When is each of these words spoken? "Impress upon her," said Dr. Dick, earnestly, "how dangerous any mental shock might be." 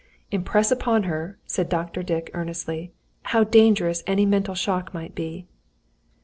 "Impress 0.31 0.71
upon 0.71 1.03
her," 1.03 1.37
said 1.45 1.69
Dr. 1.69 2.01
Dick, 2.01 2.31
earnestly, 2.33 2.91
"how 3.37 3.43
dangerous 3.43 4.01
any 4.07 4.25
mental 4.25 4.55
shock 4.55 4.95
might 4.95 5.13
be." 5.13 5.45